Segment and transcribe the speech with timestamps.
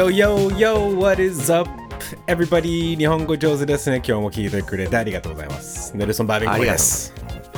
[0.00, 1.68] Yo, yo, yo, what is up?
[2.26, 3.96] Everybody 日本語上手ですね。
[3.96, 5.94] 今日も聞いてくれてありがとうございます。
[5.94, 7.12] ネルソン・バービンコです。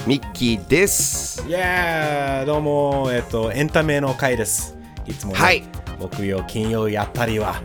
[0.08, 1.46] ミッキーです。
[1.46, 4.76] いやー、どうも、えっと、エンタメの回です。
[5.06, 5.62] いつもね、はい
[6.00, 7.62] 木曜、金曜やったりは、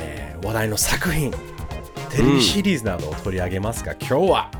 [0.00, 1.30] えー話題の作品、
[2.08, 4.50] テレビシリーズなどを取り上げますが、今日は、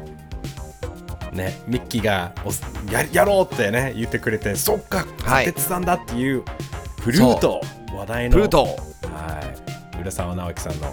[1.33, 2.51] ね、ミッキーがお
[2.93, 6.45] ややろうってね、言ってくれて、そっか、はい鉄さんだっていう、
[6.99, 7.63] プルート、
[7.97, 9.41] 話題の、プルートは
[9.99, 10.93] い、浦沢直樹さんの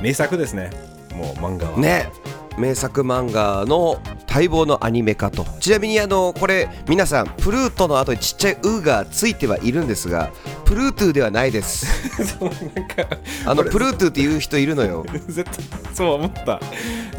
[0.00, 0.70] 名作ですね、
[1.14, 1.78] もう漫画は。
[1.78, 2.10] ね、
[2.58, 5.44] 名作漫画の待望のアニメ化と。
[5.60, 10.30] ちなみにあのこれ皆さんプルートの後にちっちゃい「う」がついてはいるんですが、
[10.64, 11.86] プルートゥではないです。
[12.38, 15.06] そうなんかあのプルートゥっていう人いるのよ。
[15.28, 15.54] 絶対
[15.94, 16.60] そう思った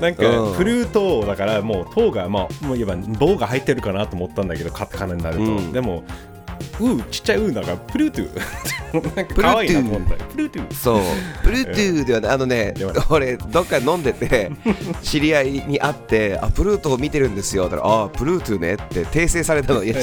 [0.02, 6.04] なんか、うんプルートだからもう糖がまあもう言えば棒が入ってるかなと思ったんだけどカタカナになると、うんでも
[6.80, 8.30] うちっちゃいうだからプルートゥ
[9.16, 11.02] なんか可愛いなと思ったプルートゥそう、
[11.44, 12.32] プルートゥではない。
[12.32, 12.74] あのね
[13.10, 14.52] 俺どっか飲んでて
[15.04, 17.64] 知り合いに会って、あプルートを見てるんですよ。
[17.70, 19.84] だからあプルートゥねって訂正されたの。
[19.84, 19.96] いや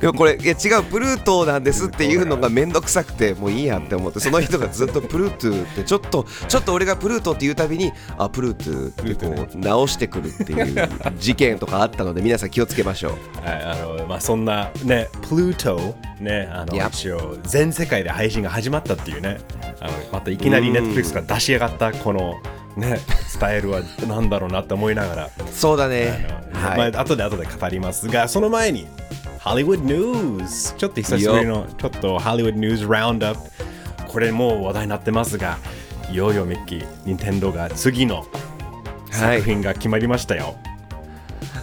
[0.00, 10.88] でもこれいや違うプルートなんですっていうのがめんどくさくて もういいやって思ってその人がずっとプルートってちょっとちょっと俺がプルートって言うたびにあプルートってこう直してくるっていう
[11.18, 13.46] 事件とかあったので皆さん気をつけましょう。
[13.46, 15.87] はいあのまあ、そんなねプルート
[16.20, 19.38] ねあの一応全世界で配信が始まったっていうね。
[19.80, 22.34] あのまたいきなりネットフリックスが出し上がったこの
[22.76, 25.30] ね スタイルはなんだろうなって思いながら。
[25.52, 26.26] そうだね。
[26.52, 26.92] あのはい。
[26.92, 28.86] まあ後で後で語りますが、その前に、
[29.38, 33.50] ハリウッドニュース、ちょっと久しぶりの、ちょっとハリウッドニュースラウンドアップ、
[34.08, 35.58] これもう話題になってますが、
[36.10, 38.26] いよいよミッキー、任天堂が次の
[39.10, 40.56] 作品が決まりましたよ。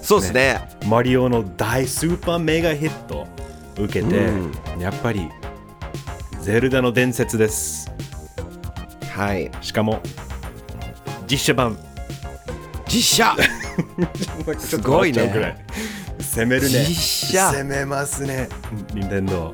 [0.02, 0.62] そうですね。
[0.88, 3.25] マリオの大スーパーメガヒット
[3.78, 4.30] 受けて、
[4.78, 5.30] うやっぱり、
[6.42, 7.92] ゼルダの伝説です。
[9.12, 9.52] はい。
[9.62, 10.02] しかも、
[11.28, 11.78] 実写版。
[12.88, 13.36] 実写。
[14.60, 15.58] すごいね。
[16.20, 16.86] 攻めるね。
[16.88, 17.52] 実写。
[17.52, 18.50] 攻めますね、
[18.94, 19.52] 任天堂。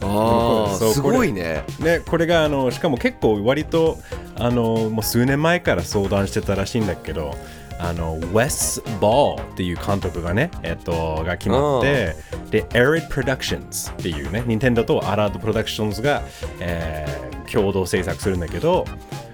[0.00, 1.64] あそうーすごいね。
[1.80, 3.98] ね、これがあのしかも結構割と
[4.36, 7.34] あのもう数年前から相談してたらしいんだけど
[7.78, 12.16] あのウェス・ボールっていう監督がね、えっと、が決まって
[12.50, 16.22] で Arid Productions っていうね Nintendo と Arad Productions が、
[16.60, 18.84] えー共同制作するんだけど、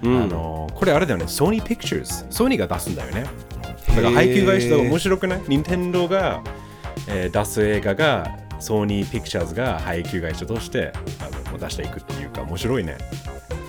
[0.01, 3.25] あのこれあれだよねソニー・ピクチャーズソニーが出すんだよね。
[3.89, 5.41] だから配給会社と面白くない？
[5.49, 6.41] 任天堂が、
[7.09, 12.95] えー出す映画がソニー・ピクチャーズが配給会社としてあの出していくっていうか面白いね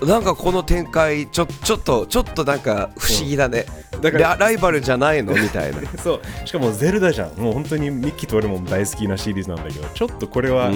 [0.05, 3.65] なんかこの展開ちょちょっとちょっとなんか不思議だね。
[4.01, 5.33] だからラライバルじゃないの？
[5.33, 5.81] みたいな。
[5.97, 6.47] そう。
[6.47, 7.31] しかもゼルダじゃん。
[7.35, 10.71] もう本当にミッキーと俺も大好きなシリーズなんだけどちょっとこれは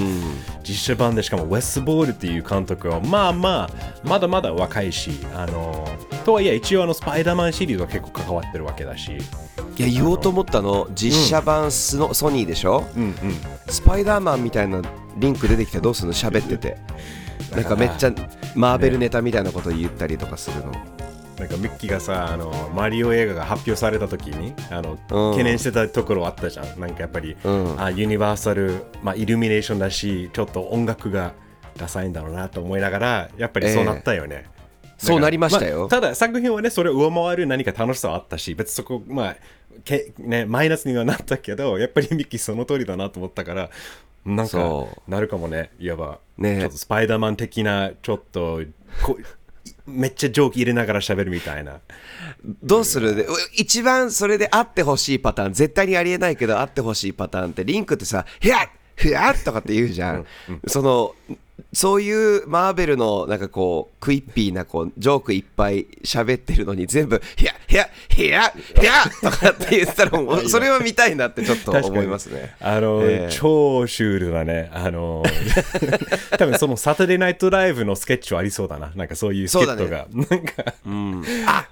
[0.63, 3.69] 実写版でしかもウェス・ボールっていう監督はまあまあ
[4.03, 5.87] まだまだ若いしあの
[6.25, 9.11] とはいえ一応あのスパイダーマンシリーズは結構関わってるわけだし。
[9.77, 12.85] いや言おうと思ったの実写版スの、ソニーでしょ？
[12.95, 13.15] うんうん。
[13.67, 14.81] スパイダーマンみたいな
[15.17, 16.13] リンク出てきてどうするの？
[16.13, 16.77] 喋ってて
[17.55, 18.13] なんかめっちゃ
[18.55, 20.71] マーベルネタみたいなこと言ったりとかするの、
[21.37, 25.31] なんかミッキーがさあのマリオ映画が発表された時にあの、うん。
[25.31, 26.79] 懸念してたところあったじゃん。
[26.79, 27.81] なんかやっぱり、うん。
[27.81, 31.33] あユニバーサル、まあ、イルミネーションだしちょっと音楽が
[31.77, 34.45] ダサいんだろうなと思いながらやっぱりそうなったよね、
[34.97, 35.85] そうなりましたよ。
[35.85, 39.35] あただ作品はねそれを上回る何か楽しさはあったし別にそこまあ
[39.83, 43.69] けねマイナスにはなったけどやっぱりミッキーその通りだなと思ったから
[44.25, 45.71] なんかそなるかもね。
[45.79, 46.59] いわば、ね。
[46.59, 48.61] ちょっとスパイダーマン的なちょっと
[49.03, 49.17] こ
[49.87, 51.79] めっちゃ蒸気入れながら喋るみたいな。
[52.63, 53.27] どうする？
[53.55, 60.25] 一番それであってほしいパターン絶対にありえないけどあってほしいパターンってリンクってさ「ひゃっふやっ!」とかって言うじゃん、
[60.67, 61.15] その
[61.73, 74.69] そういうマーベルのなんかこうクイッピーなこうジョークいっぱい喋ってるのに全部「ひゃひゃひゃひゃ!」とかって言ったら もうそれは見たいなってちょっと思いますねあの、ええ超シュールだね。
[74.73, 75.23] あの、
[76.37, 78.91] 多分そのサタデーナイトライブのスケッチはありそうだな。
[78.95, 80.07] なんかそういうスケットが。
[80.11, 81.67] なんか、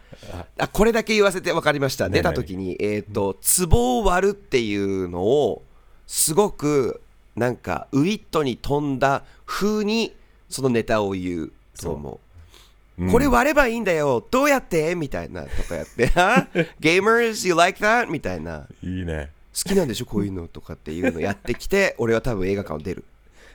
[0.57, 3.37] あこれだけ言わせて分かりました出た時にえっ、と
[3.69, 5.63] 壺を割るっていうのを
[6.07, 7.01] すごく
[7.35, 10.13] なんかウィットに飛んだ風に
[10.47, 11.51] そのネタを言う
[11.81, 12.19] と思
[12.99, 14.23] う、これ割ればいいんだよ。
[14.29, 14.93] どうやって？
[14.93, 16.05] みたいなとかやって。
[16.13, 16.47] は
[16.79, 18.07] Gamers you like that?
[18.09, 18.67] みたいな。
[18.83, 19.31] いいね。
[19.55, 20.05] 好きなんでしょ？
[20.05, 23.03] こういうのとかっていうのやってきて 俺は多分映画館を出る。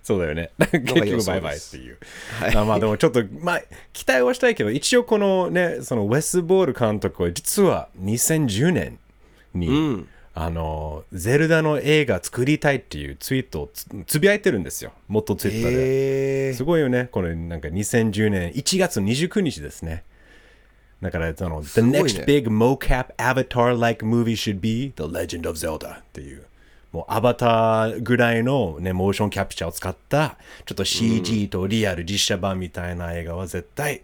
[0.03, 0.51] そうだよね。
[0.59, 1.99] 結局バイバイっていう。
[2.41, 2.57] はい。
[2.57, 3.63] あまあでもちょっと、まあ、
[3.93, 8.99] 期待はしたいけど、一応このね、そのウェス・ボール監督は実は2010年
[9.55, 14.93] に、うんあのゼルダの映画作りたいっていうツイートをつつぶやいてるんですよ。
[15.07, 17.09] 元ツイッターで、へえすごいよね。
[17.13, 20.03] これなんか2010年1月29日ですね。
[21.01, 22.01] だからその、The ね。
[22.01, 26.45] next big mocap avatar-like movie should be The Legend of Zelda っていう。
[26.91, 34.03] もうアバターぐらいの、ね、モーションキャプチャーを使ったちょっと CG とリアル実写版みたいな映画は絶対、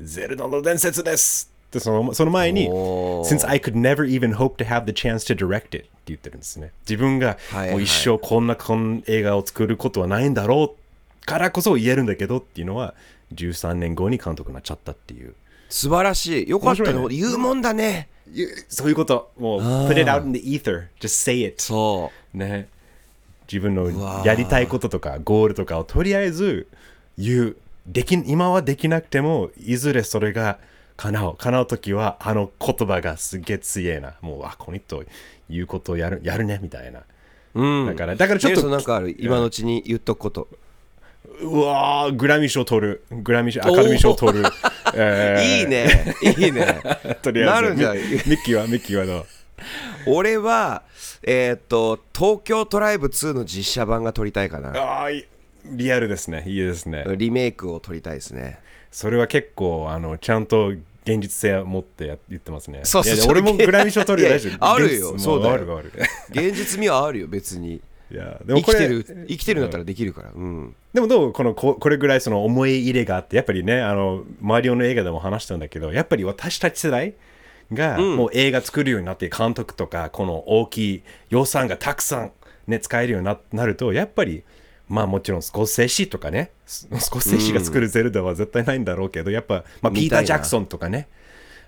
[0.00, 6.70] ゼルダの伝説ですでそのその前に Since I could never even hope to have the chance to direct it って言ってるんですね。
[6.82, 12.94] 自分がはいもう一生こんなこん映画を作ることはないんだろうからこそ言えるんだけどっていうのは
[13.34, 15.34] 13年後に監督になっちゃったっていう。
[15.70, 17.08] 素晴らしいよかったね。
[17.08, 18.08] 言うもんだね。
[18.68, 19.32] そういうこと。
[19.38, 20.88] もう put it out in the ether.
[21.00, 21.62] Just say it.
[21.62, 22.36] そう。
[22.36, 22.68] ね。
[23.50, 26.68] 自分のやりたいこととかゴールとかをとりあえず
[27.16, 27.56] 言う。
[27.86, 30.58] でき今はできなくてもいずれそれが
[30.96, 31.34] 叶う。
[31.36, 34.14] 叶う時はあの言葉がすげえ強えな。
[34.20, 35.02] もうあこの人
[35.48, 37.02] 言うことをやるやるねみたいな。
[37.54, 37.86] うん。
[37.86, 39.16] だからだからちょっとなんかある？
[39.18, 40.48] 今のうちに言っとくこと。
[41.40, 43.04] うわーグラミー賞取る。
[43.10, 44.44] グラミー賞アカデミー賞取る、
[44.94, 45.60] えー。
[45.60, 46.14] いいね。
[46.38, 46.82] いいね。
[47.22, 47.62] とりあえず。
[47.62, 47.96] なるんじゃん。
[47.96, 49.26] ミミッキーはミッキーはどう？
[50.06, 50.82] 俺は
[51.22, 54.70] えーっと東京トライブ2の実写版が撮りたいかな。
[54.76, 55.24] ああいい。
[55.64, 56.42] リアルですね。
[56.46, 57.04] いいですね。
[57.16, 58.58] リメイクを撮りたいですね
[58.92, 60.68] それは結構あのちゃんと
[61.04, 62.80] 現実性を持ってや言ってますね。
[62.84, 64.34] そうそういや俺もグラミー賞取るよ。
[64.34, 64.72] 大丈夫。
[64.72, 65.18] あるよ。
[65.18, 65.54] そうだよ。
[65.54, 65.92] あるある。
[66.30, 67.80] 現実味はあるよ別に。
[68.10, 70.30] いやでもこれ生きてる生きてるんだったらできるから。
[70.34, 70.76] うん。
[70.92, 77.14] でもどうこのここれぐらいその思い入れがあってやっぱりねあのマリオの映画でも話したんだけどやっぱり私たち世代
[77.72, 82.32] がもう映画作るようになって監督とかこの大きい予算がたくさん、
[82.66, 84.44] ね、使えるようにななるとやっぱり
[84.92, 91.08] まあもちろんスコセッシとかねススコセッシが作るゼルダは絶対ないんだろうけどやっぱ、まあ、ピーター・ジャクソンとかね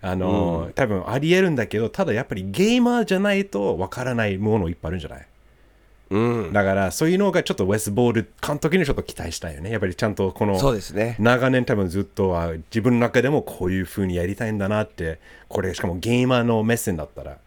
[0.03, 5.27] あの、多分ありえるんだけどただやっぱりゲーマーじゃないとわからないものいっぱいあるんじゃない？
[6.11, 6.53] うん。
[6.53, 9.71] だからそういうのがちょっとウェスボール監督にちょっと期待したいよね。
[9.71, 10.61] やっぱりちゃんとこの
[11.19, 15.19] 長年多分ずっとは自分の中でもこういう風にやりたいんだなって
[15.49, 17.39] これしかもゲーマーの目線だったら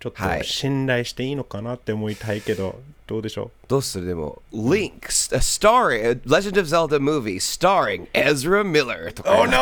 [0.00, 0.38] ちょっはい。
[0.40, 4.06] と信頼していいのかなって思いたいけど、どうでしょどうする？
[4.06, 4.90] でも Link
[5.34, 9.58] a story a Legend of Zelda movie starring Ezra Miller と うか no!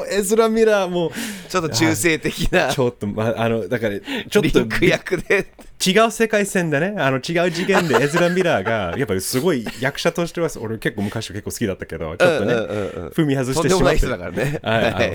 [0.00, 1.10] おエズラ・ミラーも
[1.48, 2.68] ちょっと中性的な。
[2.72, 5.46] ちょっと、まあのだからちょっとリンク役で
[5.84, 13.06] 違う世界線でねあの違う次元でエズラ・ミラーがやっぱりすごい役者としては俺結構昔は結構好きだったけどちょっとね、うんうんうん。
[13.06, 14.06] うん踏み外してしまって。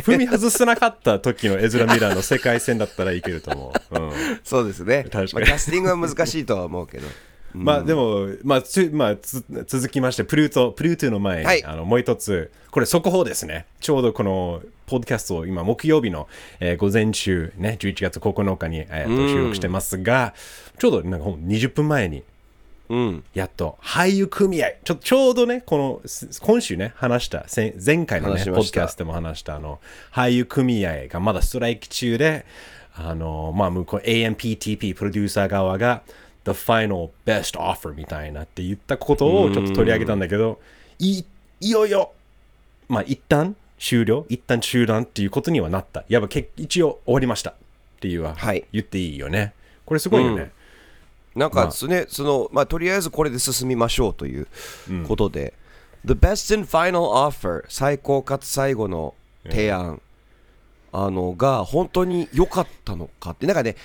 [0.01, 4.11] 踏み外せなかった時のエズラ・ミラーの世界線だったらいけると思う、うん。
[4.43, 5.03] そうですね。
[5.03, 5.33] 確かに。
[5.33, 7.07] まあキャスティングは難しいとは思うけど
[7.53, 11.63] まあでも、まあつまあ、つ続きましてプルートプルートの前に、はい。
[11.63, 13.65] あのもう一つこれ速報ですね。
[13.79, 16.27] ちょうどこのポッドキャストを今木曜日の、
[16.59, 20.33] えー午前中ね11月9日に、えーと収録してますが
[20.77, 22.23] ちょうどなんかほん20分前に
[22.89, 23.23] うん。
[23.33, 29.79] やっと俳優組合ちょちょうどねこのす今週ね話したせ前回のねポッドキャストでも話したあの
[30.11, 32.45] 俳優組合がまだストライキ中で
[32.95, 36.01] あのまあ向こう AMPTP プロデューサー側が
[36.45, 40.59] The final best offer みたいなって言ったことをちょっと取り上げたんだけど
[40.97, 41.23] い
[41.61, 42.11] いよいよ
[42.87, 44.25] まあ一旦終了？
[44.29, 45.03] 一旦中断？
[45.03, 46.03] っていうことにはなった。
[46.09, 47.51] やっぱけ一応終わりました。
[47.51, 47.53] っ
[48.01, 48.65] ていうははい。
[48.73, 49.53] 言っていいよね。
[49.85, 50.51] これすごいよね、
[51.33, 54.47] なんかそね、そのまあとりあえずこれで進みましょうという
[55.07, 55.53] ことで、
[56.05, 59.15] The best and final offer 最高かつ最後の
[59.45, 60.01] 提案、
[60.91, 63.47] あのが本当に良かったのかって。
[63.47, 63.75] なんかね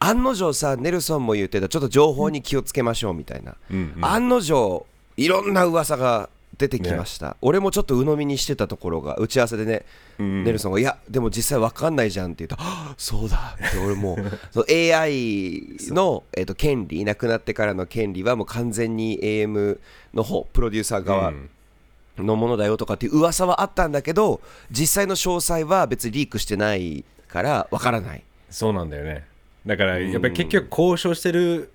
[0.00, 3.56] 案の定さネルソンも言ってたちょっと情報に気をつけましょうみたいな、
[4.00, 9.84] 案の定いろんな噂が出てきました、俺もちょっと鵜呑みにしてたところが打ち合わせでね、
[10.18, 14.18] ネルソンが「いやでも実際わかんないじゃん」って言うと「は あそうだ」って俺も
[14.50, 15.62] その AI
[15.94, 19.78] の、えー、と権利なくなってからの権利はもう完全に AM
[20.14, 21.32] の方プロデューサー側
[22.18, 24.40] のものだよとかっていう噂はあったんだけど
[24.70, 28.22] 実際の詳細は別にリークしてないからわからない。
[28.50, 29.29] そうなんだよね
[29.66, 31.72] だからやっぱり結局交渉してる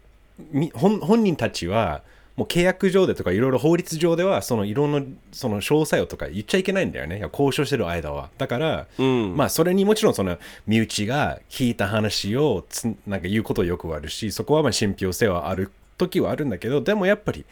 [0.51, 2.01] み本本人たちは
[2.35, 5.01] もう契約上でとかいろいろ法律上ではそのいろんな
[5.31, 7.21] その詳細をとか言っちゃいけないんだよね。
[7.31, 8.29] 交渉してる間は。
[8.37, 9.37] だから、ん。
[9.37, 10.37] まあそれにもちろんその
[10.67, 17.45] 身内が聞いた話をつなんか言うことよくあるしそこはまあ信憑性はある時はあるんだけどでもやっぱり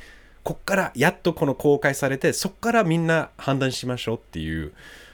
[0.43, 4.73] こっからやっとこの公開されてそこからみんな判断しましょうっていう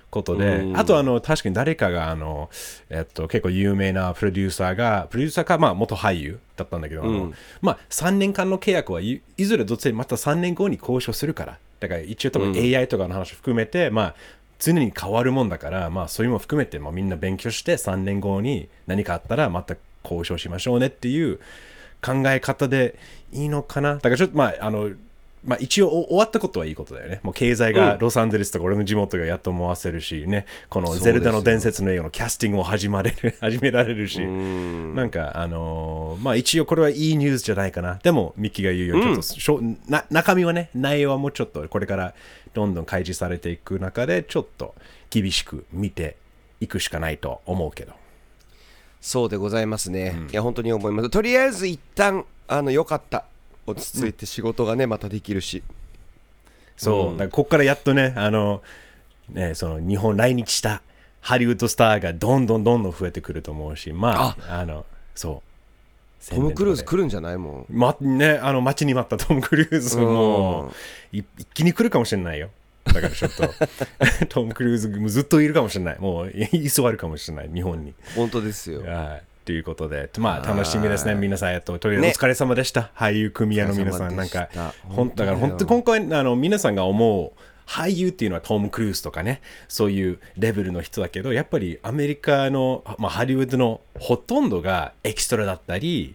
[0.09, 2.49] ことで、あとあの確かに誰かがあの、
[2.89, 14.15] えっと、結構有名なプロデューサーがプロデューサーか、まあ、元俳優だったんだけど、あのまあ、3年間の契約はいいずれどっちでまた3年後に交渉するからだから一応多分 AI とかの話を含めて、まあ
[14.59, 21.39] 常に変わるもんだから、まあ、そういうのも含めて、まあ、みんな勉強して3年後に何かあったらまた交渉しましょうねっていう
[22.01, 22.99] 考え方で
[23.31, 23.95] いいのかな。
[23.95, 24.91] だからちょっとまああの
[25.43, 27.21] まあ、一応終わったことはいいことだよね。
[27.23, 37.99] もう経済がロサンゼルスとか俺の地元がやっと思わせるしね、このゼルダの伝説の映画のキャスティングも始まれる 始められるし、なんかあのーまあ一応これはいいニュースじゃないかな。
[38.03, 42.13] でもミッキーが言うようにちょっとしょ、な中身はね、内容はもうちょっとこれから
[42.53, 44.75] どんどん開示されていく中でちょっと
[45.09, 46.17] 厳しく見て
[46.59, 47.93] いくしかないと思うけど。
[49.01, 51.09] そうでございますね、いや本当に思います。
[51.09, 53.25] とりあえず一旦あのよかった
[53.69, 55.63] 落ち着いて仕事がね、またできるし
[56.79, 58.61] そう、だからここからやっとね、あの、
[59.29, 60.81] ね、その日本来日した
[61.21, 66.29] ハリウッドスターがどんどんどんどん増えてくると思うし、まあ、あの、そう。
[66.29, 70.71] トム・クルーズ来るんじゃないもんでま、ね、あの、待ちに待ったトム・クルーズも、
[71.11, 72.49] い一気に来るかもしれないよ。
[72.85, 73.49] だからちょっと、
[74.27, 75.99] トム・クルーズもずっといるかもしれない。
[75.99, 77.93] もう、居座るかもしれない、日本に。
[78.15, 79.23] 本当ですよはい。
[79.49, 81.53] ということで、まあ楽しみですね、皆さん。
[81.55, 82.91] えっと、とりあえずお疲れ様でした。
[82.95, 96.13] 俳優組合の皆さん、なんかでした、ほんだから本当今回、あの、皆さんが思う、俳優っていうのはトム・クルーズとかね、そういうレベルの人だけど、やっぱりアメリカの、まあ、ハリウッドのほとんどがエキストラだったり、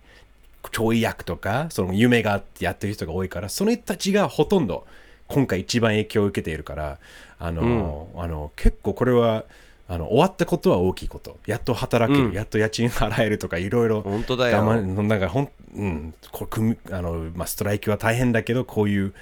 [0.71, 4.87] ちょい役とか、その夢があってやってる人が多いから、その人たちがほとんど
[5.27, 6.99] 今回一番影響を受けているから、
[7.41, 9.45] あの、あの結構これは、
[9.87, 11.39] あの終わったことは大きいこと。
[11.47, 14.01] やっと働ける、やっと家賃払えるとか、いろいろ。
[14.01, 16.49] 本当だよなんかほん、うん、こ
[16.91, 19.15] あのまあ、ストライキは大変だけど、こういう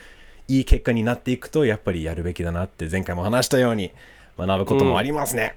[0.47, 3.92] いい結果になっていくと、やっぱりやるべきだなって、前回も話したように、
[4.38, 5.57] 学ぶこともありますね。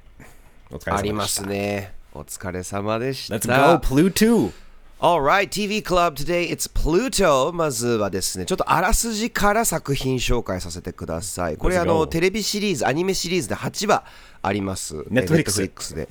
[0.72, 0.96] お疲れ様でした。
[0.96, 4.52] ありますねお疲れ様でした Let's go, Pluto!
[5.02, 7.52] Alright, TV Club today, it's Pluto.
[7.52, 11.58] まずはですね、ちょっとあらすじから作品紹介させてください。
[11.58, 14.06] これあの.テレビシリーズ、アニメシリーズで8話
[14.46, 15.04] あります。
[15.10, 16.08] ネットフリックスで。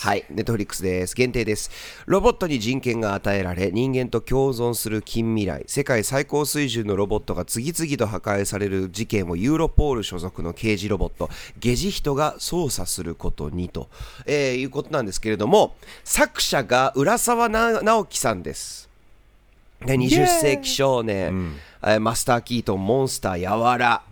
[0.00, 1.14] はい、ネットフリックスです。
[1.14, 1.70] 限定です。
[2.06, 5.64] ロボットに人権が与えられ、人間と共存する近未来。
[5.66, 13.88] 世界最高水準のロボットが次々と破壊される事件をユーロポール所属の刑事ロボット、ゲジヒトが操作することにと、
[14.26, 18.88] えーいうことなんですけれども、作者が浦沢な直樹さんです。
[19.84, 24.02] で20世紀少年、えーマスター・キートン、モンスター、やわら、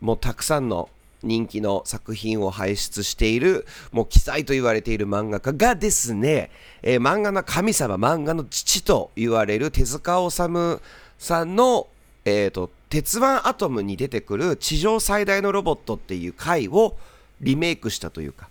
[0.00, 0.90] もうたくさんの
[1.26, 6.50] 人気の作品を輩出している、もう奇才と言われている漫画家がですね、
[6.82, 10.80] えー漫画の神様、漫画の父と言われる手塚治虫
[11.18, 11.88] さんの、
[12.24, 16.96] えー、と鉄腕アトムに出てくる地上最大のロボットっていう回を
[17.40, 18.48] リメイクしたというか、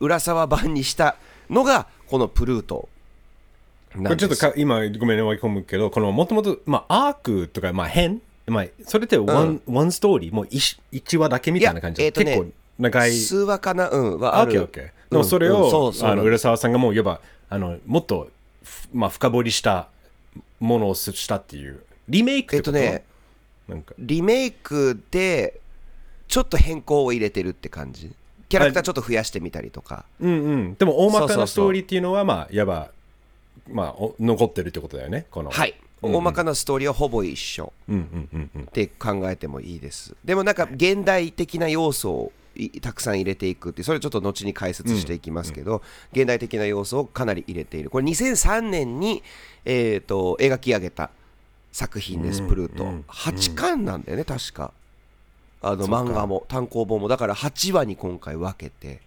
[0.00, 1.16] 浦沢版にした
[1.50, 2.88] のがこのプルート。
[3.96, 13.12] これちょっとか今ごめんね追い込むけどこのもともとま arc とかまあ変まあそれって one, one story もう一一話だけみたいな感じいやえーとね結構長い。
[13.12, 13.90] 数話かな？
[13.90, 14.84] うん、はああオッケーるオッケー。
[15.10, 16.10] でもそれを、うんうんそうそう。
[16.10, 18.30] あの浦沢さんがもういわばあのもっと
[18.64, 19.88] ふまあ深掘りした
[20.58, 21.82] ものをしたっていう。
[22.08, 23.04] リメイクっこと、えってとね、
[23.68, 23.94] なんか。
[23.98, 25.60] リメイクで
[26.26, 28.10] ちょっと変更を入れてるって感じ。
[28.48, 30.04] キャラクターちょっと増やしてみたりとか。
[30.20, 30.74] うんうん。
[30.74, 32.90] でも大まかなストーリーっていうのはまあいわば
[33.70, 35.50] まあお残ってるってことだよねこの。
[35.50, 35.74] はい。
[36.02, 37.72] 大まかなストーリーはほぼ一緒。
[37.90, 40.14] って考えてもいいです。
[40.24, 45.82] でもなんか現代的な要素をいたくさん入れていくってそれちょっと後に解説していきますけど、
[46.12, 47.90] 現代的な要素をかなり入れている。
[47.90, 49.22] これ2003年に、
[49.64, 51.10] えー、と描き上げた
[51.70, 54.72] 作品です、プルート、8巻なんだよね確か。
[55.62, 57.08] あの漫画も単行本も。
[57.08, 59.00] だから8話に今回分けて。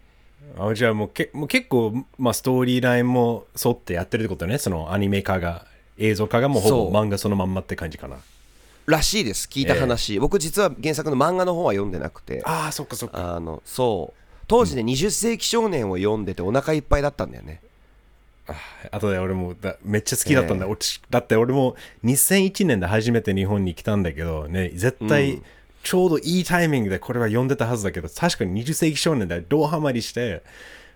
[0.57, 5.65] あじゃあもうけもう結構、まあ、ストーリーラインも沿ってやってるってことねそのアニメ化が
[5.97, 8.17] 映像化がもうほぼ漫画そのまんまって感じかな。
[8.85, 9.47] らしいです。
[9.51, 12.41] 聞いた話、僕実は原作の漫画の方は読んでなくて。
[12.45, 13.35] ああそっかそっか。
[13.35, 14.21] あのそう。
[14.47, 17.61] 当時ね、20世紀少年を読んでてお腹いっぱいだったんだよね。
[18.91, 20.77] あとで俺もだめっちゃ好きだったんだ、俺
[21.09, 25.41] だって俺も2001年で初めて日本に来たんだけどね絶対
[25.83, 30.43] ちょうどいいタイミングでこれは読んでたはずだけど確かに20世紀少年でどうハマりして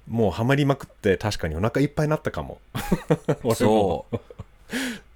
[0.08, 2.60] もうハマりまくって確かにお腹いっぱいになったかも。
[3.44, 3.56] 俺も。
[3.56, 4.20] そう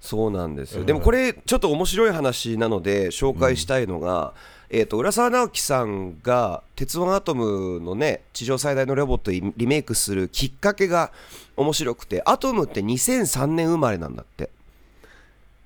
[0.00, 4.34] そうなんですよ、でもこれちょっと面白い話なので紹介したいのが、
[4.68, 11.12] えー、と浦沢直樹さんが「鉄腕アトム」のね地上最大のロボットをリメイクするきっかけが
[11.56, 14.50] 面白くてアトムって2003年生まれなんだって。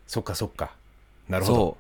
[0.07, 0.73] そっかそっか。
[1.29, 1.59] なるほど。
[1.59, 1.77] そ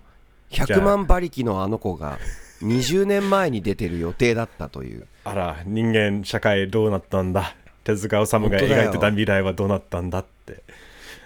[0.51, 0.55] う。
[0.55, 2.19] 100万馬力のあの子が
[2.63, 5.07] 20年前に出てる予定だったという。
[5.25, 7.55] あら人間社会どうなったんだ。
[7.85, 10.63] 手塚治虫が描いてた未来はどうなったんだって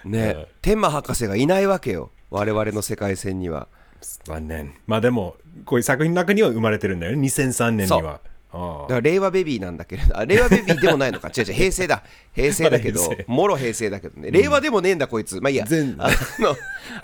[0.05, 2.11] ね、天馬博士がいないわけよ。
[2.29, 3.67] 我々の世界線には。
[4.25, 4.73] 残念。
[4.87, 7.21] まあでもこういう作品の中には生まれてるんだよね。
[7.27, 8.19] 2003年には。
[8.55, 11.29] あだから令和ベビーなんだけれどあ令和ベビーでもないのか。
[11.35, 11.53] 違う違う。
[11.53, 12.03] 平成だ。
[12.33, 14.29] 平成だけどもろ平成だけどね。
[14.29, 15.41] 令和でもねえんだこいつ。
[15.41, 15.65] まあいいや。
[15.65, 16.55] 全あの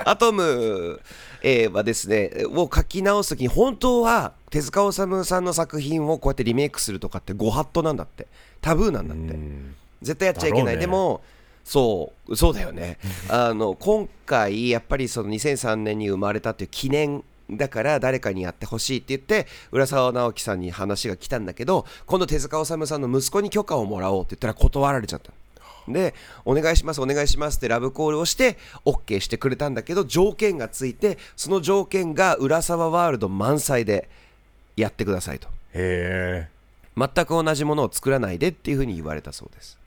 [0.05, 1.01] アトム、
[1.41, 8.27] えーはですねを書き直す時に本当は手塚治虫さんの作品をこうやってリメイクするとかってご法度なんだって。
[8.61, 9.33] タブーなんだって。
[9.33, 9.75] うん。
[10.01, 10.81] 絶対やっちゃいけない、ね。
[10.81, 11.21] でも
[11.69, 12.97] そうそうだよね。
[13.29, 25.31] あの今回やっぱりその2003年に生まれたっていう記念だから誰かにやってほしいって言って浦沢直樹さんに話が来たんだけど今度手塚治虫さんの息子に許可をもらおうって言ったら断られちゃった
[25.87, 34.09] でお願いしますお願いしますってラブコールをして OK してくれたんだけど条件がついてその条件が浦沢ワールド満載で
[34.75, 35.47] やってくださいと。
[35.73, 36.59] へえ。
[36.97, 39.77] 全く同じものを作らないでっていうふうに言われたそうです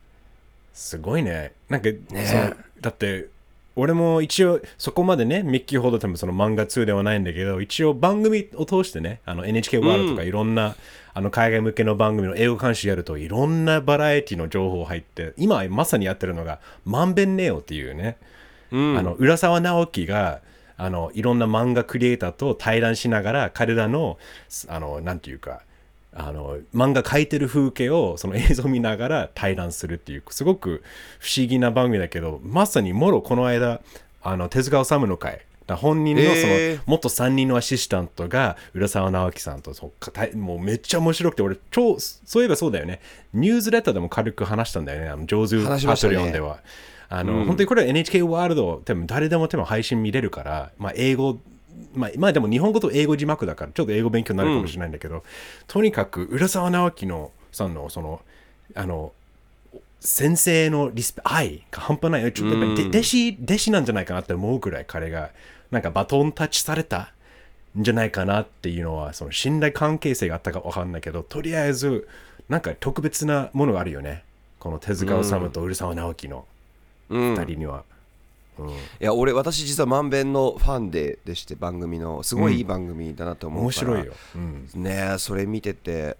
[0.72, 1.52] すごいね。
[1.68, 2.54] なんか、ね。
[2.80, 3.28] だって
[3.74, 10.76] 俺も一応そこまでねミッキーほど多分その漫画2ではないんだけど一応番組を通してねあの NHK ワールドとかいろんな、
[11.14, 18.16] あの海外向けの番組の英語監視やるといろんなバラエティの情報入って今まさにやってるのが「まんべんネオ」っていうね、
[18.70, 18.98] うん。
[18.98, 20.40] あの浦沢直樹が
[20.76, 24.18] あのいろんな漫画クリエイターと対談しながら彼らの
[24.68, 25.62] あのなんていうか
[26.14, 30.82] あの漫画描いてる風景をその映像を見ながら対談するっていうすごく
[31.18, 33.80] 不思議な番組だけどまさにもろこの間
[34.22, 39.72] あの手塚治虫の会だ本人のその、えー元3人のアシスタントが浦沢直樹さんと
[40.34, 43.00] もうめっちゃ面白くて俺超そういえばそうだよね。
[43.32, 46.60] ニュースレターでも軽く話したんだよねあの上手パトリオンでは。
[47.08, 51.38] あの本当にこれは NHK ワールド多分誰でも多分配信見れるから、まあ、英語
[51.94, 55.22] まあ、まあでも日本語と英語字幕だからちょっと英語勉強になるかもしれないんだけど、
[55.66, 58.20] とにかく浦沢直樹のさんのその
[58.74, 59.12] あの
[60.00, 65.30] 先生のリスペ愛が半端ないちょっとやっぱりで弟子弟子なんじゃないかなって思うくらい彼が
[65.70, 67.12] なんかバトンタッチされた
[67.78, 72.08] んじゃないかなっていうのはその信頼関係性があったか分かんないけどとりあえず
[72.48, 74.24] なんか特別なものがあるよね。
[74.58, 76.46] この手塚治虫と浦沢直樹の
[77.08, 77.34] うん。
[77.34, 77.84] 二人には、
[78.64, 78.70] うん。
[78.70, 86.16] いや俺私実はまんべんのファンででして番組のすごいいい番組だなと思うから、面白いよ、うん、ねえそれ見てて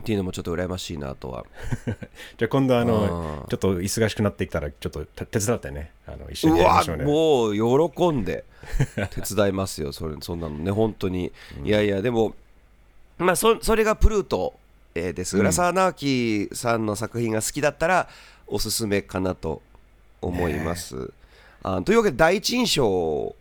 [0.00, 1.46] っていうのもちょっと羨ましいなとは。
[2.36, 3.48] じゃあ今度あのうん。
[3.48, 5.92] ちょっと忙しくなってきたらちょっと手手伝ってね。
[6.06, 7.04] あの一緒にやりましょうね。
[7.04, 8.44] もう喜んで。
[9.10, 10.70] 手伝いますよそれそんなのね。
[10.70, 11.32] 本当に、
[11.64, 12.34] いやいやでも
[13.18, 14.54] まあそそれがプルート、
[14.94, 15.38] えーです。
[15.38, 18.08] 浦沢直樹さんの作品が好きだったら
[18.46, 19.62] おすすめかなと
[20.20, 21.12] 思います、
[21.64, 23.34] あというわけで第一印象行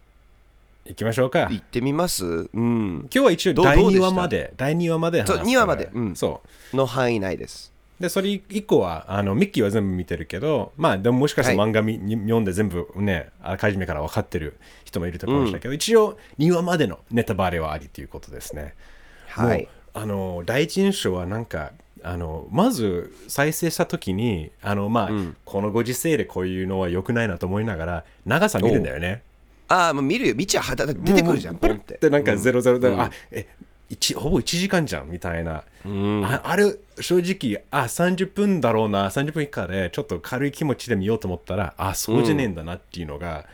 [0.95, 1.49] きましょうか。
[1.51, 2.25] いってみます？
[2.25, 2.99] うん。
[3.01, 4.05] 今日は一応第2どうでした？
[4.07, 5.89] 話まで第2話まで話すそう二話まで。
[5.93, 6.15] うん。
[6.15, 6.41] そ
[6.73, 6.75] う。
[6.75, 7.71] の範囲内です。
[7.99, 11.69] でそれ以降はあのミッキーは全部見てるけどまあでももしかしたらはい。
[11.69, 18.73] 漫画み、読んで全部ねあらかじめから分かってる人もいるかもしれないけど、一応2話までのネタバレはありということですね。
[19.27, 19.67] はい。
[19.93, 21.71] あの第一印象はなんか
[22.03, 25.09] あのまず再生した時にあの、まあ
[25.45, 29.21] このご時世でこういうのは良くないなと思いながら長さ見るんだよね。
[29.67, 30.35] ああもう見るよ。
[30.35, 31.55] 見ちゃうだって出てくるじゃん。
[31.55, 31.97] ポンって。
[31.99, 33.01] でなんかゼロゼロで、うん。
[33.01, 33.47] あえ
[33.89, 36.25] 一ほぼ1時間じゃんみたいな、うん。
[36.25, 43.45] ああれ正直あ30分だろうな30分以下でちょっと軽い気持ちで見ようと思ったらあそうじゃねえんだなっていうのが、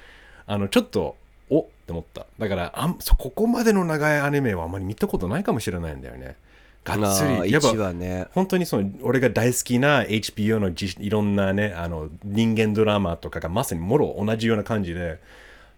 [0.47, 1.15] あのちょっと
[1.49, 2.25] おって思った。
[2.37, 6.35] だからあここまでの長いアニメはあまり見たことないかもしれないんだよね
[6.83, 7.51] がっつり。
[7.51, 8.27] やっぱ1話ね。
[8.33, 15.19] 本当にその俺が大好きな HBO のじいろんなねあの人間ドラマとかがまさにもろ同じような感じで、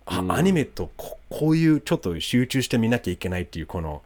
[0.06, 4.02] あアニメとここういうちょっと集中して見なきゃいけないっていうこの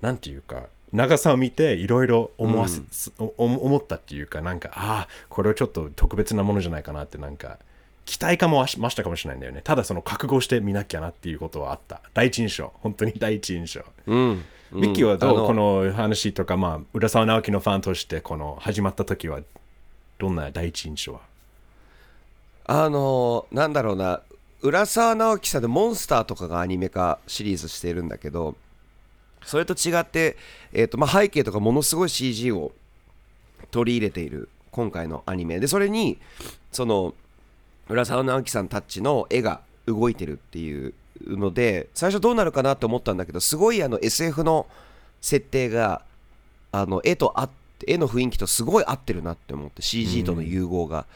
[0.00, 2.80] なんていうか長さを見ていろいろ思わせ、
[3.18, 7.58] お思ったっていうかなんかああこれはちょっと特別なものじゃないかなってなんか
[8.04, 9.60] 期待感もしましたかもしれないんだよね。
[9.62, 12.00] ただその覚悟して見なきゃなっていうことはあった。
[12.14, 12.72] 第一印象。
[12.76, 13.84] 本当に第一印象。
[14.06, 19.40] うんミッキーはどう、この話とか、まあ、浦沢直樹のファンとして、この始まった時は、
[20.18, 21.20] どんな第一印象は？
[22.66, 24.22] あのーなんだろうな。
[24.60, 28.56] 浦沢直樹さんでモンスターとかがアニメ化シリーズしてるんだけど
[29.44, 30.36] それと違って、
[30.72, 32.72] えーとまあ、背景とかものすごい CG を
[33.70, 35.60] 取り入れている今回のアニメ。
[35.60, 36.18] でそれに
[36.72, 37.14] その
[37.88, 40.92] 浦沢直樹さんたちの絵が動いてるっていう
[41.26, 44.66] ので最初どうなるかなと思ったんだけどすごいあの SF の
[45.20, 46.02] 設定が
[46.72, 47.48] あの絵とあ
[47.86, 51.06] 絵の雰囲気とすごい合ってるなって思って CG との融合が。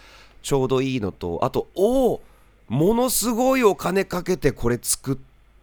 [0.42, 2.20] ちょうどいいのとあとおお
[2.68, 5.16] ものすごいお金かけてこれ作っ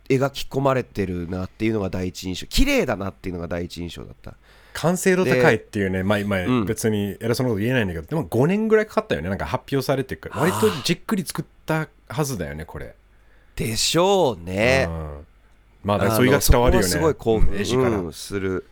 [0.09, 2.47] 描き込まれてるなっていうのが第一印象。
[2.47, 4.33] 綺麗だなっていうのが第一印象だった。
[4.73, 6.65] 完成度高いっていうね、まあ、まあうん。
[6.65, 10.41] 別に偉そうなこと言えないんだけど、でも5年ぐらいかかったよね、なんか発表されてから。
[10.41, 12.95] 割とじっくり作ったはずだよね、これ。
[13.59, 15.25] でしょうね、うん。
[15.83, 16.87] まあ、それが伝わるよね。
[16.87, 17.53] すごい興奮。
[17.53, 18.65] うんする。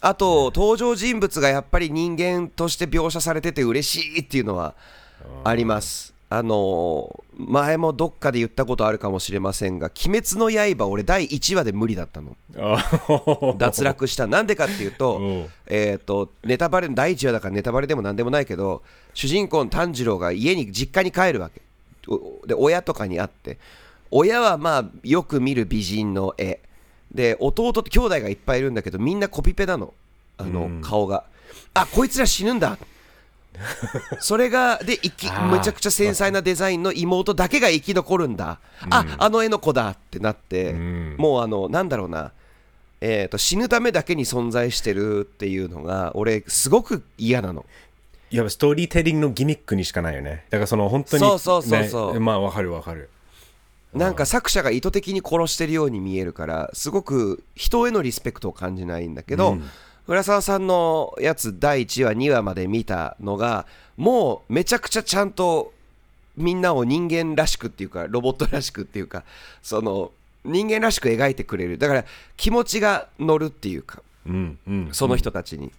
[0.00, 4.74] あと登場人物がやっぱり人間として描写されてて嬉しいっていうのは
[5.44, 6.12] あります。
[6.28, 12.36] あの前もどっかで言ったことあるかもしれませんが「鬼滅の刃」俺第1話で無理だったの。
[13.56, 14.26] 脱落した。
[14.26, 15.20] なんでかっていうと,
[15.66, 18.82] えー、とネタバレ第1話だからネタバレでも何でもないけど
[19.14, 21.62] 主人公の炭治郎が家に実家に帰るわけ。
[22.46, 23.58] で親とかに会って
[24.16, 26.60] 親はまあよく見る美人の絵。
[27.12, 29.92] で弟と兄弟がいっぱいいるんだけどみんなコピペなの。
[30.38, 31.24] あの、顔が。
[31.74, 32.78] あこいつら死ぬんだ。
[34.20, 42.32] それができめちゃくちゃ繊細なデザインの妹だけが生き残るんだ、うん、ああの絵の子だってなって、うん、もうあのなんだろうな、
[43.00, 47.64] えーと、死ぬためだけに存在してるっていうのが俺すごく嫌なの。
[48.32, 50.46] いやストーリーテリングのギミックにしかないよね。
[50.50, 53.08] だからその本当に、ね、そうそうそうそう、まあわかるわかる
[53.94, 59.64] なんか作者が意図的に殺してるように見えるからすごく人へのリスペクトを感じないんだけど、うん。
[60.06, 65.72] 浦沢さんのやつ第1話2話まで見たのがもうめちゃくちゃちゃんと
[66.36, 69.24] みんなを人間らしくっていうかロボットらしくっていうか
[69.62, 70.10] その
[70.44, 71.78] 人間らしく描いてくれる。
[71.78, 72.04] だから
[72.36, 75.72] 気持ちが乗るっていうか、うんうん、その人たちに。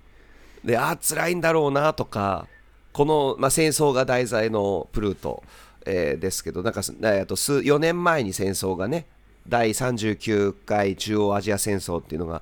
[0.63, 2.47] でああ辛いんだろうなとか
[2.95, 5.43] この、まあ、戦争が題材のプルート、
[5.85, 9.05] えー、ですけどなんか、えー、と数4年前に戦争がね
[9.47, 12.41] 第39回中央アジア戦争っていうのが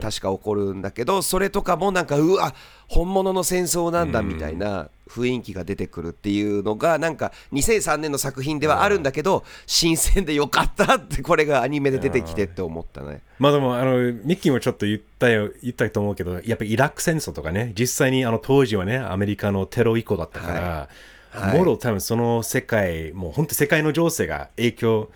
[0.00, 2.54] 確か起こるんだけど、それとかもなんかうわ
[2.88, 13.22] 本物の戦争なんだみたいな雰囲気が出てくるっていうのがなんか2003年の作品ではあるんだけど新鮮でよかったってこれがアニメで出てきてって思ったね。
[13.38, 25.10] まあでもあのミッキーもちょっと言ったよ言ったと思うけどやっぱりイラク戦争とかね実際にあの当時はねアメリカのテロ以降だったから、はいはい、もろ多分その世界もう本当世界の情勢が影響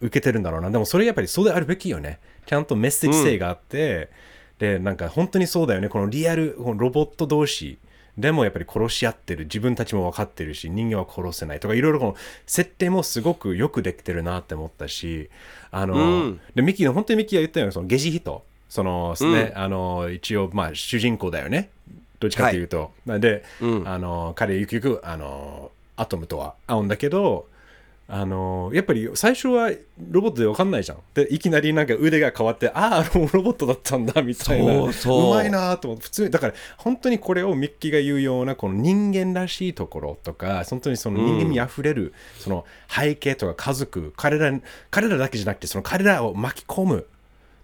[0.00, 0.70] 受けてるんだろうな。
[0.70, 2.18] でもそれやっぱりそうであるべきよね。
[2.46, 4.10] ちゃんとメッセージ性があって、
[4.60, 5.88] うん、でなんか本当にそうだよね。
[5.88, 7.78] このリアルこのロボット同士
[8.16, 9.44] でもやっぱり殺し合ってる。
[9.44, 15.30] 自分たちも分かってるし人間は殺せないとかいろいろこの設定もすごくよくできてるなって思ったし
[15.70, 21.70] あの、うん、でミキの本当にミキが言ったようにそのゲジ人そのですね、うん、あの一応まあ主人公だよね
[22.20, 27.46] どっちかっていうと、はい、で、うん、あの彼ゆくゆくあのアトムとは会うんだけど
[28.12, 29.70] あのやっぱり最初は
[30.10, 30.98] ロボットで分かんないじゃん。
[31.14, 34.82] でいきなりなんか腕が変わってああロボットだったんだみたいな。
[34.82, 34.90] う
[35.30, 47.06] まいなと思って普通にだから本当にこれをミッキーが言うようなこの人間らしいところとか本当にその人間にあふれる、うん、その背景とか家族彼ら彼らだけじゃなくてその彼らを巻き込む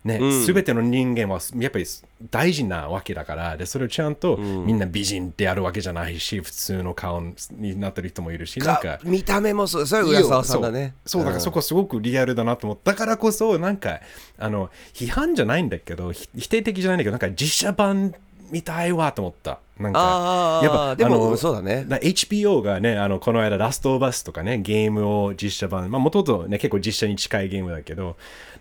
[0.06, 1.84] ね、す、べ、ての人間はやっぱり
[2.30, 9.00] 大事なわけだからでそれをちゃんとみんな美人であるわけじゃないし、普通の顔になってる人もいるしなんか。
[9.02, 10.94] 見た目もそうそれ浦沢さんだね。
[11.04, 11.24] そう。
[11.24, 14.00] だからそこすごくリアルだなと思っただからこそなんか
[14.38, 18.14] あの批判じゃないんだけど否定的じゃないんだけどなんか実写版
[18.50, 19.58] 見たいわと思った。
[19.78, 21.84] なんかやっぱでもそうだね。
[21.88, 28.16] HBO がねあのこの間ラストオブアスとかねゲームを実写版まあもともとね結構実写に近いゲームだけど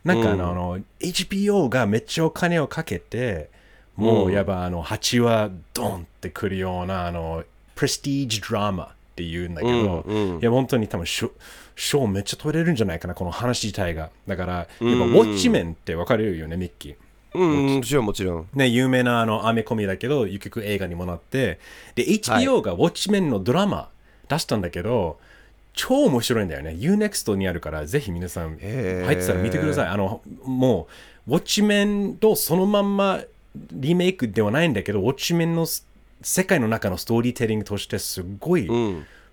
[0.05, 3.49] なんかあの、うん、の HBO がめっちゃお金をかけて
[3.95, 7.43] もうやっぱあの8話ドンってくるようなあの
[7.75, 11.31] プレスティージドラマっていうんだけど、うんうん、いや本当に多分賞
[11.75, 14.09] 賞めっちゃ取れるんじゃないかなこの話自体が。
[14.27, 16.95] だからやっぱウォッチメンって分かるよね、ミッキー。
[17.33, 18.47] うん、もちろんもちろん。
[18.53, 21.59] ね、有名なあのアメコミだけど、結局映画にもなって、
[21.95, 23.89] で、HBO がウォッチメンのドラマ
[24.29, 25.19] 出したんだけど、
[25.75, 26.71] 超面白いんだよね。
[26.71, 29.87] UNEXT にあるから、ぜひ皆さん入ってたら見てください。
[29.87, 30.87] あの、も
[31.27, 33.21] う、ウォッチメンとそのまんま
[33.71, 35.67] リメイクではないんだけど、ウォッチメンの
[36.21, 38.67] 世界の中のストーリーテリングとしてすごい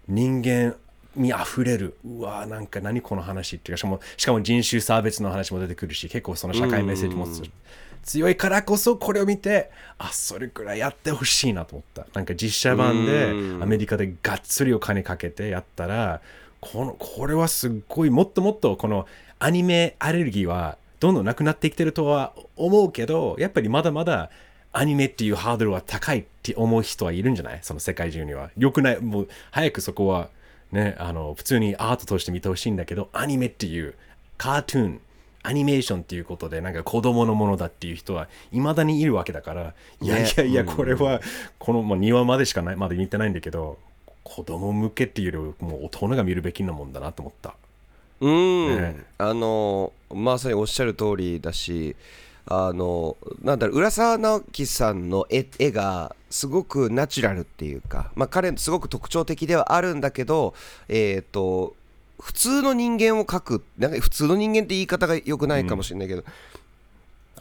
[0.09, 0.75] 人間
[1.17, 1.97] に溢れる。
[2.05, 7.27] うわなんか何この話っていうか、しかもしかも人種差別の話も出てくるし、結構その社会メッセージも
[8.03, 12.07] 強いからこそこれを見てあそれくらいやってほしいなと思った。
[12.15, 13.31] なんか実写版で
[13.63, 16.21] アメリカでがっつりお金かけてやったら
[16.61, 19.07] このこれはすっごいもっともっとこの
[19.39, 24.31] アニメアレルギーはどんどんなくなってきてるとは思うけどやっぱりまだまだ
[24.73, 27.59] アニメっていうハードルは高いって思う人はいるんじゃない？
[27.61, 28.51] その世界中には。
[28.57, 30.31] よくない、もう早くそこは
[30.71, 33.95] ね、あの普通にアートとして見てほしいんだけど、アニメっていう
[34.39, 35.01] カートゥーン、
[35.43, 41.21] アニメーションっていうことでなんか子供のものだっていう人はいまだにいるわけだからいやいやいやこれは
[41.59, 42.77] この、まあ、庭までしかない。
[42.77, 43.31] まだ見てない。
[43.31, 43.79] んだけど
[44.23, 47.55] 子供向けっていうよりもう大人が見るべきなもんだなと思った。
[48.21, 51.97] うん、ね、あのまさにおっしゃる通りだし
[52.47, 60.55] あのなんだろう浦沢直樹さんの絵絵がすごくナチュラルっていうか、まあ、彼すごく特徴的ではあるんだけど、
[60.89, 61.75] えーと
[62.23, 66.25] 普通の人間を描くなんか普通の人間って言い方がよくないかもしれないけど、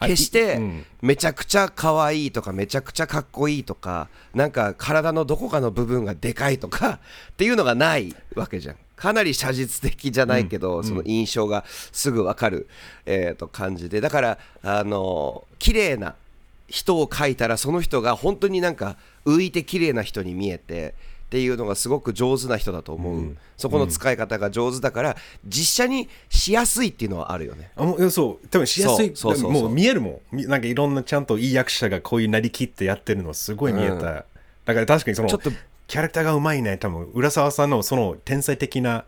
[0.00, 0.84] 決してうん。
[1.00, 6.98] めちゃくちゃ可愛いとかめちゃくちゃかっこいいとかなんか体のどこかの部分がでかいとか
[7.30, 8.76] っていうのがないわけじゃん。
[8.96, 12.68] かなり写実的じゃないけど、その印象がすぐわかる、
[13.04, 14.00] えー、と感じで。
[14.00, 16.14] だからあの綺麗な
[16.68, 20.94] 人を描いたらその人が本当になんか浮いて綺麗な人に見えて
[21.32, 25.16] っていうのがすごく上手な人だと思う、そこの使い方が上手だから
[25.46, 27.70] 実写にしやすいっていうのはあるよね。
[27.74, 28.48] あもうそう。
[28.48, 29.12] 多分しやすい。
[29.14, 30.36] そうもう見えるもん。
[30.36, 34.00] みなんかいろんなちゃんといい役者がこういうなりきってやってるのすごい見えた、うん。
[34.02, 34.24] だか
[34.66, 35.50] ら確かにそのちょっと
[35.86, 36.76] キャラクターがうまいね。
[36.76, 39.06] 多分浦沢さんのその天才的な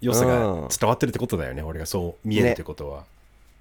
[0.00, 0.68] 良さがうん。
[0.68, 3.04] 伝わってるってことだよね、俺がそう見えるってことは、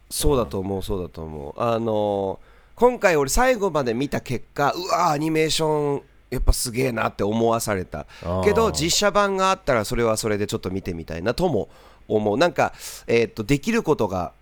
[0.10, 1.62] そうだと思うそうだと思う。
[1.62, 8.06] あのー今回俺最後まで見た結果うわアニメーションやっぱすげえなって思わされた。
[8.44, 11.70] けど実写版があったらそれはそれでちょっと見てみたいなとも
[12.08, 12.38] 思う。
[12.38, 12.74] なんか、
[13.08, 14.34] えー、とできることが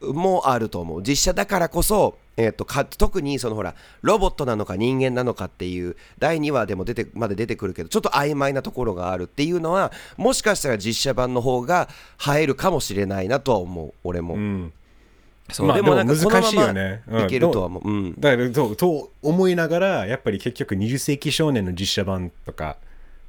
[0.00, 1.02] もあると思う。
[1.02, 11.88] 実写だからこそ、えー、とか特にそのほらロボットなのか人間なのかっていう第2話でも出てまで出てくるけどちょっと曖昧なところがあるっていうのはもしかしたら実写版の方が
[12.36, 13.92] 映えるかもしれないなとは思う。
[14.04, 14.72] 俺も、うん
[15.50, 18.14] そうまあでも難しいよこねいけるとは思う、うん。
[18.18, 22.76] だからそうと思いながらやっぱり結局20世紀少年の実写版とか、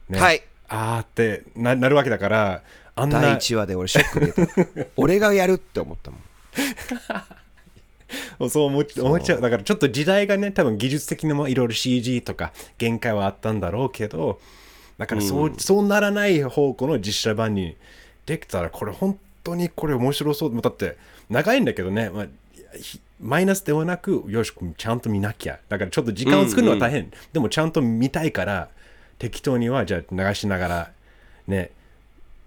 [0.10, 0.20] ね。
[0.20, 0.44] はい。
[0.68, 2.62] あーってななるわけだから
[2.96, 4.34] あん第な1話で俺ショック出
[4.84, 4.90] た。
[4.98, 6.20] 俺がやるって思ったもん。
[8.50, 9.42] そう思っち思っちゃう。
[9.42, 14.40] だからちょっと時代がね多分技術的にもいろいろ CG とか限界はあったんだろうけど
[14.98, 17.76] だからそう,、そうならない方向の実写版に
[18.26, 20.98] できたらこれ本当にこれ面白そうだって
[21.30, 22.28] 長いんだけどね、まあ、
[22.78, 25.60] ひマイナスではなくよしちゃんと見なきゃ。
[25.68, 28.70] だからちょっと時間を作るのは大変、でもちゃんと見たいから
[29.18, 30.92] 適当にはじゃあ流しながら
[31.48, 31.72] ね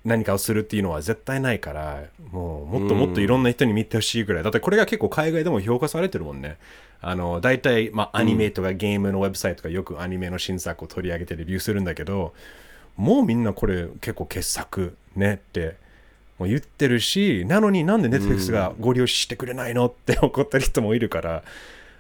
[0.05, 4.43] 何かをするっていうのは絶対ないからもうもっともっといろんな人に見てほしいぐらい。
[4.43, 6.57] だってこれが結構海外でも評価されてるもんね。
[7.03, 12.33] あの大体、まあ、アニメとかゲームのウェブサイトがよくアニメの新作を取り上げてレビューするんだけど
[12.97, 15.77] もうみんなこれ結構傑作ねって
[16.43, 21.43] もう言ってるしなのになんで Netflix がご利用してくれないのって 怒ってる人もいるから。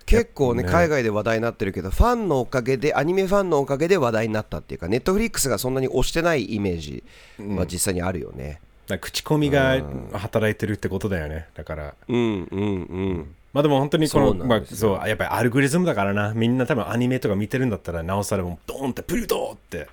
[0.04, 0.68] 結構ねね。
[0.68, 7.04] 海外で話題になってるけどファンのおかげでアニメファンのおかげで話題になったっていうかネットフリックスがそんなに押してないイメージ
[7.38, 8.60] は実際にあるよね。
[9.00, 9.80] 口コミが
[10.12, 11.46] 働いてるってことだよね。
[11.54, 11.94] だから。
[12.08, 12.64] うんうんう
[13.20, 13.34] ん。
[13.52, 16.34] まあでも本当にこのまあ、そうやっぱりアルゴリズムだからな。
[16.34, 19.86] みんな多分アニメとか見てるんだったらなおさらもうドーンってプルドーって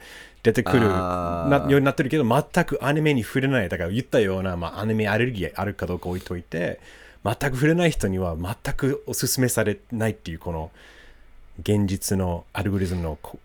[0.43, 3.69] 出てくるなようになってるけど全くアニメに触れない。
[3.69, 6.80] だから言ったような、まあ、アニメアレルギーあるかどうか置いといて
[7.23, 10.71] 全く触れない人には全くおすすめされないっていうこの
[11.62, 13.39] 現実のアルゴリズムのこ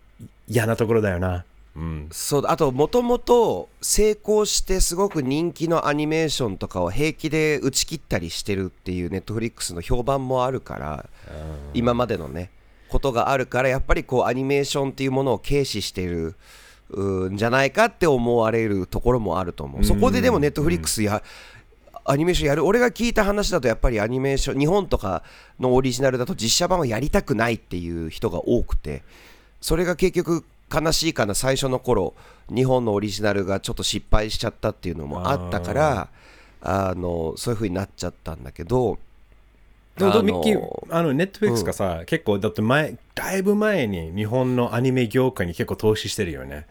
[0.47, 1.43] 嫌なところだよな。
[1.75, 2.07] うん。
[2.11, 11.09] そうだあともともと成功してすごく人気のアニメーションとかを平気で打ち切ったりしてるっていうネットフリックスの評判もあるから
[11.73, 12.51] 今までのね
[12.87, 16.35] ことがあるからやっぱりこうアニメーションっていうものを軽視してるう
[17.29, 19.83] んじゃないかって思われるところもあると思う。
[19.83, 21.23] そこででもネットフリックスや
[22.03, 22.65] アニメーションやる。
[22.65, 25.23] 俺が聞いた話だとやっぱりアニメーション日本とか
[25.59, 29.03] のオリジナルだと実写版をやりたくないっていう人が多くて。
[29.65, 32.13] それが結局悲しいかな最初の頃
[32.53, 36.09] 日本のオリジナルがちょっと失敗しちゃったっていうのもあったから
[36.61, 38.99] あのそういう風になっちゃったんだけど。
[39.97, 46.67] でもミッキー、あの、ネットフリックスがさ、結構、だって前、だいぶ前に日本のアニメ業界に結構投資してるよね。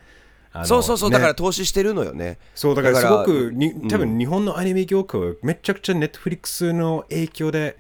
[0.65, 1.15] そうそうそう、ね。
[1.15, 2.39] だから投資してるのよね。
[2.55, 3.89] そうだからすごくにうん。
[3.89, 7.77] 多分日本のアニメ業界はめちゃくちゃネットフリックスの影響で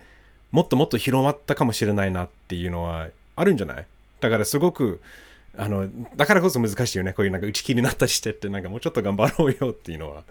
[0.51, 3.87] もっともっと広まったかもしれないなっていうのはあるんじゃない？
[4.21, 5.01] だからすごく
[5.57, 7.13] あのだからこそ難しいよね。
[7.13, 10.25] こういうなんか打ち切りになったりしてってなんかもうちょっと頑張ろうよっていうのは。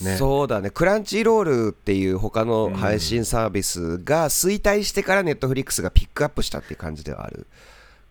[0.00, 0.16] ね。
[0.16, 0.70] そうだね。
[0.70, 7.46] クランチロールっていう他の配信サービスが衰退してからネットフリックスがピックアップしたっていう感じではある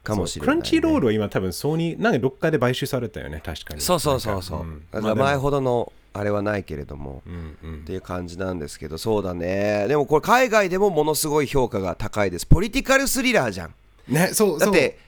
[0.03, 3.81] かもしれない、ね、クランチロールは今多分ソニーなんかどっかで買収されたよね確かに。
[3.81, 4.77] そうそうそうそう、なんか。
[4.91, 7.75] だから前ほどのあれはないけれども、うんうん。
[7.81, 9.87] っていう感じなんですけどそうだね。
[9.87, 12.45] でもこれ海外でもものすごい評価が高いです。
[12.45, 13.73] ポリティカルスリラーじゃん。
[14.07, 14.99] ねそうだって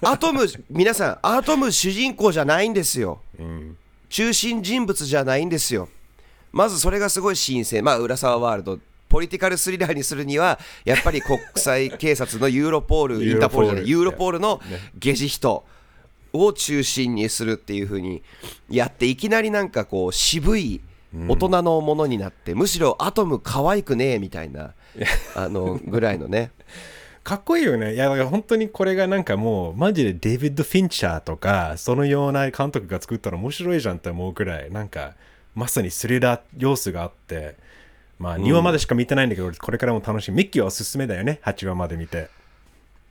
[0.00, 3.20] アトム 皆さんアトム主人公じゃないんですよ。
[3.38, 3.76] うん、
[4.08, 5.88] 中心人物じゃないんですよ。
[6.52, 8.78] まずそれがすごい新鮮まあ浦沢ワールド
[9.14, 14.60] ポリティカルスリラーにするにはやっぱり国際警察のユーロポールインターポールじゃないユーロポールの
[14.96, 15.64] ゲジ人
[16.32, 18.24] を中心にするっていう風に
[18.68, 20.80] やっていきなりなんかこう渋い
[21.28, 24.74] 大人のものになって、むしろアトム可愛くねえみたいな
[25.36, 26.50] あのぐらいのね。
[27.22, 27.94] かっこいいよね。
[27.94, 35.14] いや、だから本当にこれがなんかもう、マジでデイビッド・フィンチャーとか、そのような監督が作ったら面白いじゃんって思うくらい、なんか、
[35.54, 37.56] まさにスリラー要素があって、
[38.18, 40.38] まあ2話までしか見てないんだけど、これからも楽しみ。
[40.38, 41.40] ミッキーはおすすめだよね。
[41.44, 42.28] 8話まで見て。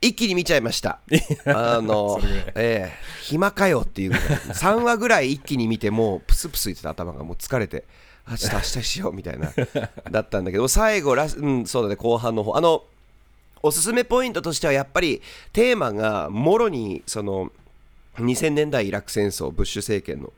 [0.01, 0.99] 一気に見ちゃいました。
[1.45, 2.19] あの、
[2.55, 2.93] ええ。
[3.21, 4.23] 暇かよっていうぐらい。
[4.25, 7.85] 3話ぐらい一気に見て、もうプスプス言ってた頭がもう疲れて、
[8.29, 9.53] 明日明日しようみたいな、
[10.11, 12.57] だったんだけど、最後ラス、うん、そうだね、後半の方。
[12.57, 12.83] あの、
[13.61, 15.21] おすすめポイントとしてはやっぱり
[15.53, 17.49] テーマがもろにその
[18.17, 20.33] 2000年代イラク戦争ブッシュ政権の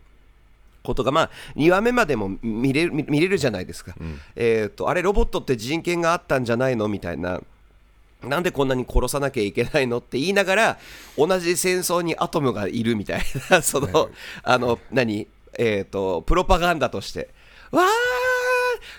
[0.85, 3.93] ことがまあ2話目までも見れる見見れるじゃないですか、
[4.35, 6.87] えー、とあれロボットって人権があったんじゃないの？
[6.87, 7.41] みたいな。
[8.23, 9.99] なんでこんなに殺さなきゃいけないの？
[9.99, 10.77] って言いながら
[11.17, 13.21] 同じ戦争にアトムがいるみたい
[13.51, 13.61] な。
[13.63, 14.09] その
[14.43, 15.27] あの何？
[15.57, 17.29] えっ、とプロパガンダとして。
[17.71, 17.85] わー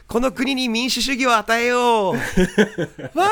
[0.08, 2.14] この国に民主主義を与えよう。
[3.18, 3.28] わー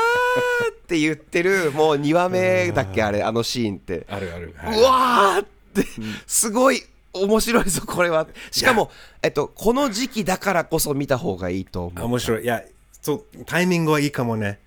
[0.72, 3.02] って言ってるもう2話目だっけ？
[3.02, 4.06] あれあのシーンって。
[4.10, 5.86] あるある、うわーって。
[6.26, 6.82] すごい
[7.14, 8.26] 面白いぞこれは。
[8.50, 8.90] しかも
[9.22, 12.04] えっとこの時期だからこそ見た方がいいと思う。
[12.04, 12.44] 面白い。
[12.44, 12.62] いや
[13.00, 14.60] そうタイミングはいいかもね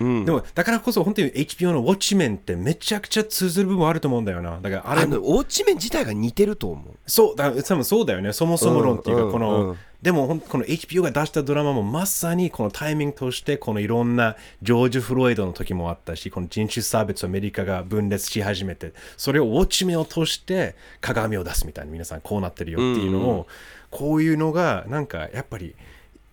[0.00, 4.58] でもだからこそ本当に HBO のウォッチメンってめちゃくちゃ通ずる部分あると思うんだよな。
[4.60, 6.94] だからあれあのウォッチメン自体が似てると思う。
[7.06, 23.46] そうだ多分そうだよねそもそも論っていうか、うんこの、うんでもこの HBO が出したドラマもまさにこのタイミングとしてこのいろんなジョージ・フロイドの時もあったしこの人種差別をアメリカが分裂し始めてそれをウォッチメンを通して鏡を出すみたいな皆さんこうなってるよっていうのを、
[23.90, 25.74] こういうのがなんかやっぱり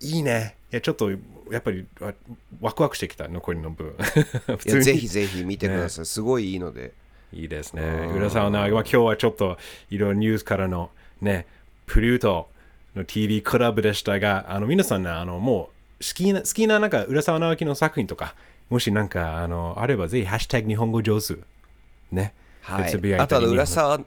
[0.02, 0.56] いいね。
[0.72, 1.18] いやちょっとや
[1.60, 2.14] っぱりわ
[2.60, 3.96] ワクワクしてきた残りの部分。
[4.58, 6.94] 普いや ぜひぜひ見てください、すごいいいので。
[7.34, 7.82] いいですね。
[8.16, 9.58] 浦沢直樹は今日はちょっと
[9.90, 11.46] いろいろニュースからのね、
[11.86, 12.50] プルート
[12.96, 18.36] の TV クラブでしたが、あの皆さんね、あのもう好きな、好きななんか浦沢直樹の作品とか、
[18.70, 21.36] もしなんかあのあればぜひ、ハッシュタグ日本語上手。
[22.12, 22.34] ね。
[22.68, 24.00] はいでつぶやいあとあ浦沢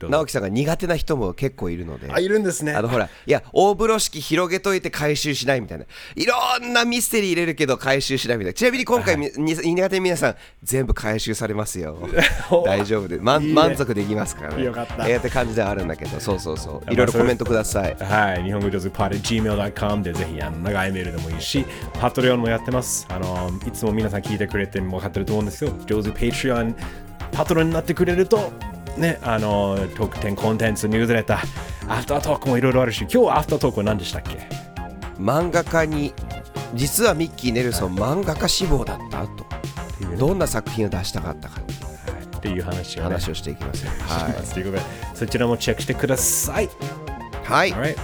[0.00, 2.74] 直樹さんが苦手な人も結構いるのであ、いるんですね。
[2.74, 5.86] あのほら、いや、大風呂敷広げといて回収しないみたいな。
[6.14, 8.54] いろんなミステリー入れるけど回収しないみたいな。
[8.54, 11.98] ちなみに今回、みに苦手な皆さん、全部回収されますよ。
[12.66, 14.64] 大丈夫で、まんいいね満足できますからね。
[14.64, 16.80] よかったえーって感じではあるんだけど、そうそうそう。
[16.86, 17.96] あいろいろコメントください。
[17.98, 23.06] はい、日本語上手パーで gmail.com でぜひあの長いメールでもいいし、パトレオンもやってます。
[23.08, 26.74] あのいつも皆さん聞いてくれて分かってると思うんですけど、上手 Patreon
[27.32, 28.52] パトロンになってくれると、
[28.96, 34.48] ね、あの特典コンテンツ、ニュースレター、アフタートークもいろいろあるし、今日はアフタートークは何でしたっけ？
[35.18, 36.14] 漫画家に、
[36.74, 39.46] 実はミッキー・ネルソン、漫画家志望だったと。
[40.18, 41.60] どんな作品を出したかったか
[42.36, 43.92] っていう話を、ね、話をしていきますよ。
[44.00, 46.64] はということで、そちらもチェックしてください。
[46.64, 46.68] い。
[47.44, 47.72] はい。
[47.72, 47.96] Alright.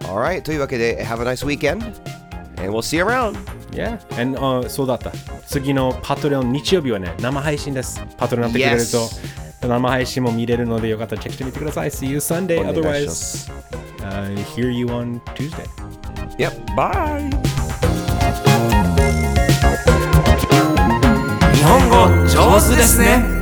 [0.00, 0.42] Alright.
[0.42, 1.84] というわけで、Have a nice weekend.
[2.62, 3.38] And we'll see you around.
[3.76, 3.98] Yeah.
[4.20, 5.12] And, uh, そうだった。
[5.46, 8.02] 次のパトレオン日曜日はね、生配信です。
[8.16, 9.68] パトレオンになってくれると、Yes.
[9.68, 11.90] 生配信も見れるので、よかったらチェックしてみてください。
[11.90, 12.64] See you Sunday.
[12.64, 13.52] Otherwise, す
[14.00, 15.64] uh, hear you on Tuesday.
[16.38, 16.74] Yep.
[16.74, 17.30] Bye.
[21.54, 23.35] 日本語上手ですね